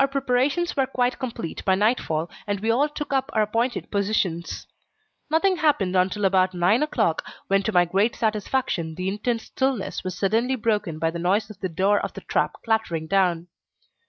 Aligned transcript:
Our 0.00 0.08
preparations 0.08 0.76
were 0.76 0.86
quite 0.88 1.20
complete 1.20 1.64
by 1.64 1.76
nightfall, 1.76 2.28
and 2.44 2.58
we 2.58 2.72
all 2.72 2.88
took 2.88 3.12
up 3.12 3.30
our 3.32 3.42
appointed 3.42 3.88
positions. 3.88 4.66
Nothing 5.30 5.58
happened 5.58 5.94
until 5.94 6.24
about 6.24 6.54
nine 6.54 6.82
o'clock, 6.82 7.24
when 7.46 7.62
to 7.62 7.70
my 7.70 7.84
great 7.84 8.16
satisfaction 8.16 8.96
the 8.96 9.06
intense 9.06 9.44
stillness 9.44 10.02
was 10.02 10.18
suddenly 10.18 10.56
broken 10.56 10.98
by 10.98 11.12
the 11.12 11.20
noise 11.20 11.48
of 11.50 11.60
the 11.60 11.68
door 11.68 12.00
of 12.00 12.14
the 12.14 12.22
trap 12.22 12.54
clattering 12.64 13.06
down. 13.06 13.46